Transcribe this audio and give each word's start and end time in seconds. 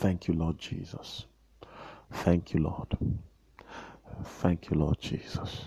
Thank 0.00 0.28
you, 0.28 0.34
Lord 0.34 0.58
Jesus. 0.58 1.26
Thank 2.10 2.54
you, 2.54 2.60
Lord. 2.60 2.96
Thank 4.24 4.70
you, 4.70 4.78
Lord 4.78 4.98
Jesus. 4.98 5.66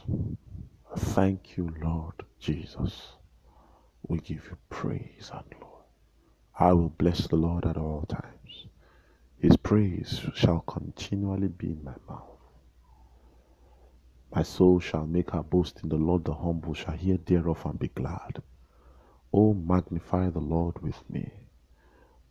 Thank 0.97 1.55
you, 1.55 1.71
Lord 1.79 2.15
Jesus. 2.39 3.13
We 4.07 4.17
give 4.17 4.43
you 4.49 4.57
praise 4.71 5.29
and 5.31 5.45
glory. 5.59 5.85
I 6.59 6.73
will 6.73 6.89
bless 6.89 7.27
the 7.27 7.35
Lord 7.35 7.63
at 7.67 7.77
all 7.77 8.07
times. 8.09 8.65
His 9.37 9.55
praise 9.55 10.21
shall 10.33 10.61
continually 10.61 11.49
be 11.49 11.67
in 11.67 11.83
my 11.83 11.93
mouth. 12.09 12.39
My 14.35 14.41
soul 14.41 14.79
shall 14.79 15.05
make 15.05 15.29
her 15.29 15.43
boast 15.43 15.81
in 15.83 15.89
the 15.89 15.97
Lord, 15.97 16.25
the 16.25 16.33
humble 16.33 16.73
shall 16.73 16.97
hear 16.97 17.17
thereof 17.17 17.63
and 17.65 17.77
be 17.77 17.89
glad. 17.89 18.41
O 19.31 19.53
magnify 19.53 20.31
the 20.31 20.39
Lord 20.39 20.81
with 20.81 21.07
me, 21.07 21.31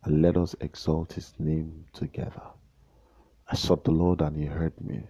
and 0.05 0.21
let 0.21 0.37
us 0.37 0.55
exalt 0.61 1.13
his 1.13 1.33
name 1.39 1.85
together. 1.93 2.43
I 3.47 3.55
sought 3.55 3.83
the 3.83 3.91
Lord, 3.91 4.21
and 4.21 4.35
he 4.37 4.45
heard 4.45 4.79
me, 4.81 5.03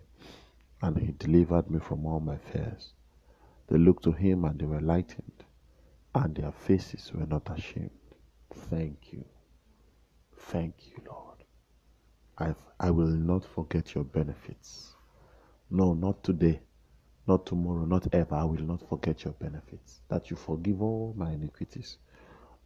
and 0.81 0.97
he 0.97 1.13
delivered 1.13 1.69
me 1.69 1.79
from 1.79 2.05
all 2.05 2.19
my 2.19 2.37
fears. 2.37 2.93
They 3.67 3.77
looked 3.77 4.03
to 4.05 4.11
him, 4.11 4.45
and 4.45 4.59
they 4.59 4.65
were 4.65 4.81
lightened, 4.81 5.43
and 6.15 6.35
their 6.35 6.51
faces 6.51 7.11
were 7.13 7.25
not 7.27 7.49
ashamed. 7.49 7.91
Thank 8.53 9.13
you. 9.13 9.25
Thank 10.37 10.75
you, 10.89 10.97
Lord. 11.09 11.37
I've, 12.37 12.63
I 12.79 12.91
will 12.91 13.07
not 13.07 13.45
forget 13.45 13.95
your 13.95 14.03
benefits. 14.03 14.95
No, 15.69 15.93
not 15.93 16.23
today, 16.23 16.61
not 17.27 17.45
tomorrow, 17.45 17.85
not 17.85 18.07
ever. 18.13 18.35
I 18.35 18.43
will 18.43 18.63
not 18.63 18.87
forget 18.89 19.23
your 19.23 19.33
benefits. 19.33 20.01
That 20.09 20.29
you 20.29 20.37
forgive 20.37 20.81
all 20.81 21.13
my 21.17 21.31
iniquities 21.31 21.97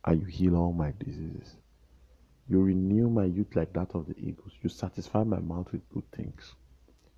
and 0.05 0.21
you 0.21 0.27
heal 0.27 0.55
all 0.55 0.73
my 0.73 0.93
diseases. 0.99 1.57
You 2.49 2.61
renew 2.61 3.09
my 3.09 3.25
youth 3.25 3.55
like 3.55 3.73
that 3.73 3.95
of 3.95 4.07
the 4.07 4.17
eagles. 4.19 4.53
You 4.61 4.69
satisfy 4.69 5.23
my 5.23 5.39
mouth 5.39 5.71
with 5.71 5.89
good 5.89 6.09
things. 6.11 6.55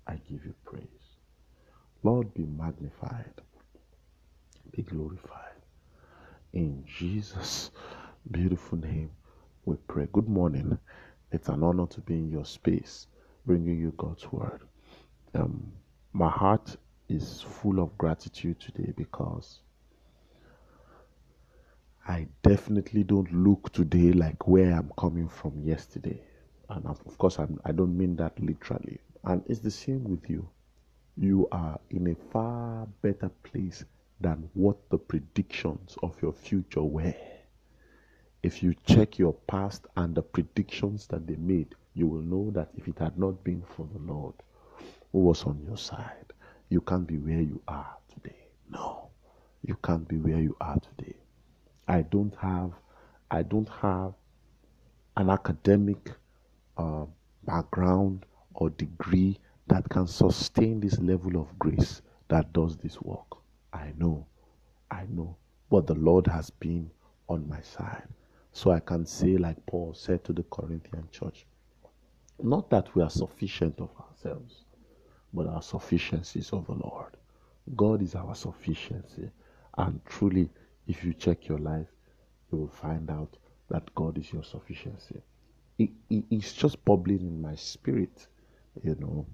I 0.06 0.14
give 0.28 0.44
you 0.44 0.54
praise. 0.64 0.86
Lord, 2.02 2.34
be 2.34 2.44
magnified, 2.46 3.34
be 4.72 4.82
glorified. 4.82 5.54
In 6.52 6.84
Jesus' 6.86 7.70
beautiful 8.30 8.78
name, 8.78 9.10
we 9.66 9.76
pray. 9.88 10.08
Good 10.12 10.28
morning. 10.28 10.78
It's 11.32 11.48
an 11.48 11.62
honor 11.62 11.86
to 11.88 12.00
be 12.00 12.14
in 12.14 12.30
your 12.30 12.46
space, 12.46 13.06
bringing 13.46 13.78
you 13.78 13.94
God's 13.96 14.30
word. 14.32 14.62
Um, 15.34 15.72
my 16.12 16.30
heart 16.30 16.76
is 17.08 17.42
full 17.42 17.80
of 17.80 17.96
gratitude 17.98 18.60
today 18.60 18.92
because 18.96 19.60
I 22.08 22.26
definitely 22.42 23.04
don't 23.04 23.32
look 23.32 23.72
today 23.72 24.12
like 24.12 24.48
where 24.48 24.72
I'm 24.74 24.90
coming 24.98 25.28
from 25.28 25.62
yesterday. 25.62 26.20
And 26.68 26.86
of 26.86 27.18
course, 27.18 27.38
I'm, 27.38 27.60
I 27.64 27.72
do 27.72 27.86
not 27.86 27.94
mean 27.94 28.16
that 28.16 28.38
literally. 28.40 29.00
And 29.24 29.42
it's 29.46 29.60
the 29.60 29.70
same 29.70 30.04
with 30.04 30.28
you. 30.28 30.48
You 31.16 31.48
are 31.52 31.78
in 31.90 32.08
a 32.08 32.14
far 32.32 32.86
better 33.02 33.30
place 33.42 33.84
than 34.20 34.48
what 34.54 34.76
the 34.90 34.98
predictions 34.98 35.96
of 36.02 36.20
your 36.22 36.32
future 36.32 36.82
were. 36.82 37.14
If 38.42 38.62
you 38.62 38.74
check 38.86 39.18
your 39.18 39.34
past 39.46 39.86
and 39.96 40.14
the 40.14 40.22
predictions 40.22 41.06
that 41.08 41.26
they 41.26 41.36
made, 41.36 41.74
you 41.94 42.06
will 42.06 42.22
know 42.22 42.50
that 42.52 42.70
if 42.76 42.88
it 42.88 42.98
had 42.98 43.18
not 43.18 43.44
been 43.44 43.62
for 43.62 43.86
the 43.92 43.98
Lord 44.12 44.34
who 45.12 45.18
was 45.20 45.44
on 45.44 45.62
your 45.66 45.76
side, 45.76 46.32
you 46.70 46.80
can't 46.80 47.06
be 47.06 47.18
where 47.18 47.40
you 47.42 47.60
are 47.68 47.96
today. 48.08 48.48
No, 48.70 49.10
you 49.62 49.76
can't 49.84 50.08
be 50.08 50.16
where 50.16 50.40
you 50.40 50.56
are 50.60 50.78
today. 50.80 51.19
I 51.90 52.02
don't 52.02 52.34
have, 52.36 52.70
I 53.32 53.42
don't 53.42 53.68
have 53.68 54.14
an 55.16 55.28
academic 55.28 56.12
uh, 56.76 57.04
background 57.42 58.26
or 58.54 58.70
degree 58.70 59.36
that 59.66 59.88
can 59.88 60.06
sustain 60.06 60.78
this 60.78 61.00
level 61.00 61.36
of 61.40 61.58
grace 61.58 62.00
that 62.28 62.52
does 62.52 62.76
this 62.76 63.00
work. 63.02 63.26
I 63.72 63.92
know, 63.98 64.24
I 64.92 65.06
know, 65.08 65.36
but 65.68 65.88
the 65.88 65.96
Lord 65.96 66.28
has 66.28 66.48
been 66.50 66.88
on 67.28 67.48
my 67.48 67.60
side. 67.60 68.06
So 68.52 68.70
I 68.70 68.78
can 68.78 69.04
say, 69.04 69.36
like 69.36 69.58
Paul 69.66 69.92
said 69.92 70.22
to 70.26 70.32
the 70.32 70.44
Corinthian 70.44 71.08
church, 71.10 71.44
not 72.40 72.70
that 72.70 72.94
we 72.94 73.02
are 73.02 73.10
sufficient 73.10 73.80
of 73.80 73.90
ourselves, 74.00 74.64
but 75.34 75.48
our 75.48 75.62
sufficiency 75.62 76.38
is 76.38 76.52
of 76.52 76.66
the 76.66 76.74
Lord. 76.74 77.16
God 77.74 78.00
is 78.00 78.14
our 78.14 78.36
sufficiency. 78.36 79.28
And 79.76 80.00
truly, 80.06 80.50
if 80.90 81.04
you 81.04 81.14
check 81.14 81.46
your 81.46 81.58
life, 81.58 81.86
you 82.50 82.58
will 82.58 82.68
find 82.68 83.10
out 83.10 83.36
that 83.68 83.94
God 83.94 84.18
is 84.18 84.32
your 84.32 84.42
sufficiency. 84.42 85.22
It, 85.78 85.90
it, 86.10 86.24
it's 86.30 86.52
just 86.52 86.84
bubbling 86.84 87.20
in 87.20 87.40
my 87.40 87.54
spirit, 87.54 88.26
you 88.82 88.96
know, 88.98 89.26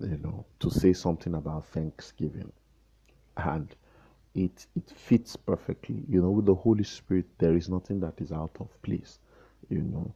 you 0.00 0.18
know, 0.18 0.44
to 0.58 0.70
say 0.70 0.92
something 0.92 1.34
about 1.34 1.66
Thanksgiving. 1.66 2.52
And 3.36 3.74
it 4.34 4.66
it 4.74 4.90
fits 4.90 5.36
perfectly. 5.36 6.02
You 6.08 6.20
know, 6.20 6.30
with 6.30 6.46
the 6.46 6.54
Holy 6.54 6.84
Spirit, 6.84 7.26
there 7.38 7.54
is 7.54 7.68
nothing 7.68 8.00
that 8.00 8.20
is 8.20 8.32
out 8.32 8.56
of 8.58 8.82
place. 8.82 9.20
You 9.68 9.82
know, 9.82 10.12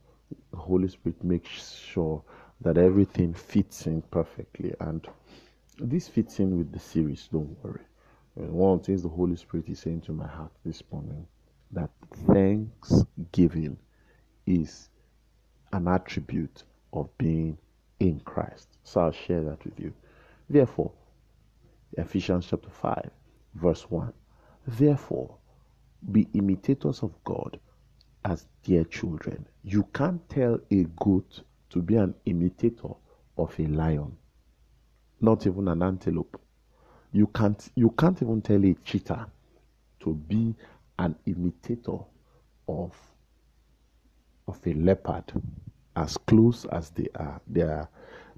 the 0.50 0.59
Holy 0.59 0.88
Spirit 0.88 1.22
makes 1.22 1.75
sure 1.76 2.22
that 2.60 2.76
everything 2.76 3.34
fits 3.34 3.87
in 3.87 4.03
perfectly, 4.03 4.75
and 4.81 5.06
this 5.78 6.09
fits 6.09 6.41
in 6.41 6.59
with 6.59 6.72
the 6.72 6.81
series. 6.81 7.28
Don't 7.32 7.56
worry. 7.62 7.82
And 8.37 8.53
one 8.53 8.75
of 8.75 8.81
the 8.81 8.87
things 8.87 9.03
the 9.03 9.09
Holy 9.09 9.37
Spirit 9.37 9.69
is 9.69 9.81
saying 9.81 10.03
to 10.03 10.12
my 10.12 10.26
heart 10.26 10.53
this 10.65 10.82
morning 10.91 11.26
that 11.72 11.91
thanksgiving 12.26 13.76
is 14.47 14.88
an 15.72 15.88
attribute 15.88 16.65
of 16.93 17.09
being 17.19 17.59
in 18.00 18.20
Christ. 18.20 18.69
So 18.84 19.00
I'll 19.03 19.12
share 19.12 19.43
that 19.43 19.65
with 19.65 19.78
you. 19.78 19.93
Therefore, 20.48 20.93
Ephesians 21.97 22.47
chapter 22.48 22.70
5 22.70 23.10
Verse 23.54 23.91
1 23.91 24.12
Therefore, 24.66 25.37
be 26.10 26.28
imitators 26.32 27.03
of 27.03 27.12
God 27.25 27.59
as 28.25 28.47
dear 28.62 28.84
children. 28.84 29.47
You 29.62 29.84
can't 29.93 30.26
tell 30.28 30.59
a 30.70 30.84
goat 30.97 31.43
to 31.70 31.82
be 31.82 31.97
an 31.97 32.14
imitator 32.25 32.94
of 33.37 33.59
a 33.59 33.66
lion, 33.66 34.16
not 35.20 35.47
even 35.47 35.69
an 35.69 35.82
antelope. 35.82 36.41
You 37.12 37.27
can't, 37.28 37.71
you 37.75 37.91
can't 37.91 38.21
even 38.23 38.41
tell 38.43 38.65
a 38.65 38.75
cheetah 38.84 39.27
to 40.00 40.15
be 40.15 40.55
an 40.99 41.15
imitator 41.27 41.99
of, 42.69 42.95
of 44.49 44.59
a 44.67 44.75
leopard 44.75 45.25
as 45.97 46.17
close 46.17 46.65
as 46.67 46.91
they 46.91 47.09
are. 47.17 47.41
They 47.47 47.62
are, 47.62 47.89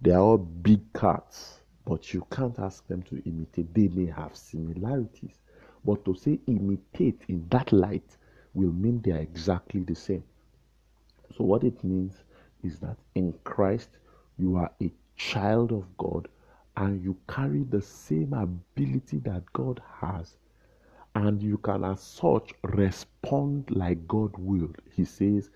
they 0.02 0.10
are 0.10 0.20
all 0.20 0.38
big 0.38 0.80
cats 0.92 1.60
but 1.84 2.14
you 2.14 2.26
can't 2.30 2.58
ask 2.58 2.86
them 2.86 3.02
to 3.02 3.22
imitate. 3.28 3.72
They 3.74 3.88
may 3.88 4.06
have 4.06 4.34
similarities, 4.36 5.38
but 5.84 6.04
to 6.06 6.14
say 6.14 6.38
imitate 6.46 7.22
in 7.28 7.46
that 7.50 7.72
light 7.72 8.16
will 8.54 8.72
mean 8.72 9.02
they 9.02 9.12
are 9.12 9.18
exactly 9.18 9.82
the 9.82 9.94
same. 9.94 10.24
So, 11.36 11.44
what 11.44 11.64
it 11.64 11.82
means 11.84 12.14
is 12.62 12.78
that 12.78 12.96
in 13.14 13.34
Christ, 13.44 13.90
you 14.38 14.56
are 14.56 14.70
a 14.80 14.90
child 15.16 15.72
of 15.72 15.84
God 15.98 16.28
and 16.76 17.02
you 17.02 17.16
carry 17.28 17.62
the 17.64 17.82
same 17.82 18.32
ability 18.32 19.18
that 19.20 19.44
God 19.52 19.80
has, 20.00 20.36
and 21.14 21.42
you 21.42 21.58
can, 21.58 21.84
as 21.84 22.00
such, 22.02 22.52
respond 22.64 23.70
like 23.70 24.06
God 24.08 24.32
will. 24.36 24.70
He 24.96 25.04
says, 25.04 25.50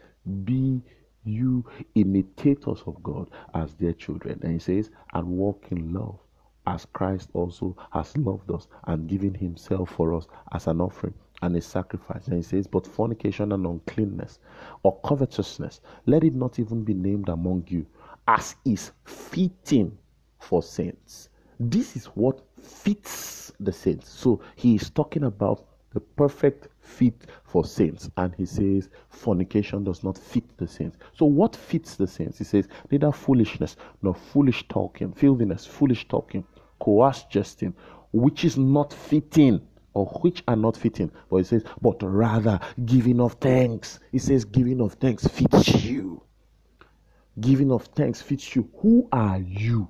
Be 0.45 0.83
you 1.25 1.65
imitators 1.95 2.83
of 2.87 3.03
God 3.03 3.29
as 3.55 3.75
their 3.75 3.93
children. 3.93 4.39
And 4.43 4.53
he 4.53 4.59
says, 4.59 4.91
and 5.13 5.27
walk 5.27 5.67
in 5.71 5.93
love 5.93 6.19
as 6.67 6.87
Christ 6.87 7.31
also 7.35 7.77
has 7.93 8.17
loved 8.17 8.51
us 8.51 8.69
and 8.85 9.09
given 9.09 9.35
himself 9.35 9.91
for 9.91 10.15
us 10.15 10.27
as 10.53 10.67
an 10.67 10.81
offering 10.81 11.15
and 11.43 11.57
a 11.57 11.61
sacrifice. 11.61 12.27
And 12.27 12.37
he 12.37 12.43
says, 12.43 12.67
But 12.67 12.87
fornication 12.87 13.53
and 13.53 13.67
uncleanness 13.67 14.39
or 14.83 14.99
covetousness, 15.01 15.81
let 16.07 16.25
it 16.25 16.35
not 16.35 16.59
even 16.59 16.85
be 16.85 16.95
named 16.95 17.29
among 17.29 17.65
you, 17.69 17.87
as 18.27 18.57
is 18.65 18.93
fitting 19.05 19.97
for 20.39 20.63
saints. 20.63 21.29
This 21.61 21.97
is 21.97 22.07
what 22.07 22.41
fits 22.61 23.53
the 23.61 23.73
saints. 23.73 24.09
So 24.11 24.41
he 24.57 24.75
is 24.77 24.91
talking 24.91 25.25
about 25.25 25.65
the 25.93 26.01
perfect 26.01 26.69
fit 26.81 27.27
for 27.45 27.65
saints. 27.65 28.11
And 28.17 28.35
he 28.35 28.47
says, 28.47 28.89
fornication 29.09 29.85
does 29.85 30.05
not 30.05 30.19
fit 30.19 30.45
the 30.59 30.69
saints. 30.69 30.99
So, 31.15 31.27
what 31.27 31.57
fits 31.57 31.97
the 31.97 32.07
saints? 32.07 32.39
He 32.39 32.45
says, 32.45 32.69
neither 32.91 33.13
foolishness 33.13 33.77
nor 34.03 34.15
foolish 34.15 34.69
talking, 34.69 35.13
filthiness, 35.13 35.67
foolish 35.67 36.07
talking, 36.09 36.45
coarse 36.79 37.25
jesting, 37.25 37.75
which 38.13 38.45
is 38.45 38.57
not 38.57 38.93
fitting 38.93 39.61
or 39.95 40.07
which 40.23 40.43
are 40.47 40.57
not 40.57 40.77
fitting. 40.77 41.11
But 41.31 41.39
he 41.39 41.45
says, 41.45 41.65
but 41.81 42.03
rather 42.03 42.61
giving 42.85 43.21
of 43.21 43.33
thanks. 43.35 43.99
He 44.13 44.19
says, 44.19 44.45
giving 44.45 44.81
of 44.81 44.95
thanks 44.95 45.27
fits 45.27 45.85
you. 45.85 46.23
Giving 47.41 47.73
of 47.73 47.85
thanks 47.87 48.21
fits 48.21 48.55
you. 48.55 48.69
Who 48.79 49.09
are 49.13 49.39
you? 49.39 49.89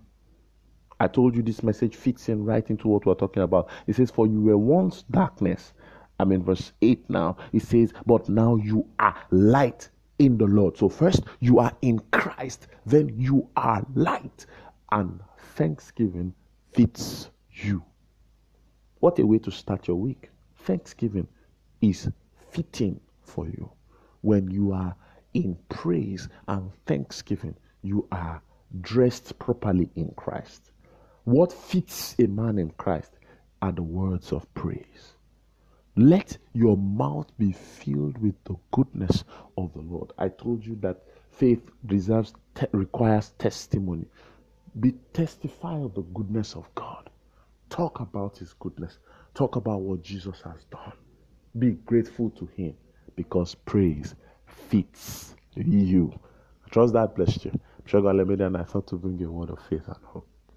I 1.01 1.07
told 1.07 1.37
you 1.37 1.43
this 1.43 1.63
message 1.63 1.95
fits 1.95 2.29
in 2.29 2.45
right 2.45 2.69
into 2.69 2.89
what 2.89 3.07
we're 3.07 3.15
talking 3.15 3.43
about. 3.43 3.69
It 3.87 3.95
says, 3.97 4.11
For 4.11 4.27
you 4.27 4.41
were 4.41 4.59
once 4.59 5.05
darkness, 5.11 5.73
I'm 6.19 6.33
in 6.33 6.43
verse 6.43 6.73
8 6.83 7.09
now. 7.09 7.37
It 7.53 7.63
says, 7.63 7.93
But 8.07 8.29
now 8.29 8.57
you 8.57 8.89
are 8.99 9.15
light 9.31 9.91
in 10.19 10.37
the 10.39 10.47
Lord. 10.47 10.77
So, 10.77 10.89
first, 10.89 11.23
you 11.39 11.61
are 11.61 11.73
in 11.83 12.01
Christ, 12.11 12.67
then 12.85 13.13
you 13.17 13.49
are 13.57 13.87
light, 13.95 14.47
and 14.91 15.21
thanksgiving 15.55 16.35
fits 16.73 17.31
you. 17.53 17.83
What 19.01 19.19
a 19.21 19.27
way 19.27 19.39
to 19.39 19.51
start 19.53 19.87
your 19.87 19.97
week! 19.97 20.31
Thanksgiving 20.57 21.29
is 21.81 22.11
fitting 22.51 23.01
for 23.23 23.47
you. 23.47 23.71
When 24.23 24.51
you 24.51 24.73
are 24.73 24.97
in 25.35 25.57
praise 25.69 26.29
and 26.49 26.73
thanksgiving, 26.87 27.55
you 27.83 28.09
are 28.11 28.43
dressed 28.81 29.39
properly 29.39 29.89
in 29.95 30.13
Christ. 30.17 30.73
What 31.29 31.53
fits 31.53 32.15
a 32.19 32.27
man 32.27 32.59
in 32.59 32.71
Christ 32.71 33.13
are 33.61 33.71
the 33.71 33.83
words 33.83 34.33
of 34.33 34.47
praise. 34.55 35.13
Let 35.95 36.39
your 36.55 36.79
mouth 36.79 37.27
be 37.37 37.53
filled 37.53 38.17
with 38.17 38.43
the 38.45 38.57
goodness 38.71 39.25
of 39.59 39.75
the 39.75 39.83
Lord. 39.83 40.11
I 40.17 40.29
told 40.29 40.65
you 40.65 40.77
that 40.81 41.03
faith 41.33 41.61
reserves, 41.85 42.33
te- 42.55 42.69
requires 42.73 43.35
testimony. 43.39 44.07
Be 44.81 44.93
testify 45.13 45.77
of 45.77 45.93
the 45.93 46.01
goodness 46.01 46.57
of 46.57 46.75
God. 46.75 47.11
Talk 47.69 48.01
about 48.01 48.39
His 48.39 48.55
goodness. 48.55 48.97
Talk 49.35 49.57
about 49.57 49.83
what 49.83 50.03
Jesus 50.03 50.41
has 50.47 50.65
done. 50.71 50.95
Be 51.59 51.73
grateful 51.73 52.31
to 52.31 52.47
Him 52.57 52.75
because 53.17 53.55
praise 53.55 54.15
fits 54.47 55.35
you. 55.57 56.11
I 56.65 56.71
trust 56.71 56.95
that 56.95 57.15
blessed 57.17 57.45
you. 57.45 57.51
I'm 57.53 57.87
sure 57.87 58.01
God 58.01 58.17
led 58.17 58.29
me 58.29 58.43
and 58.43 58.57
I 58.57 58.65
thought 58.65 58.87
to 58.87 58.97
bring 58.97 59.19
you 59.19 59.29
a 59.29 59.33
word 59.33 59.51
of 59.51 59.59
faith 59.69 59.89
and 59.89 59.97
hope. 60.05 60.28